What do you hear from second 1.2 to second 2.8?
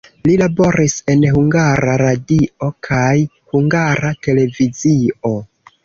Hungara Radio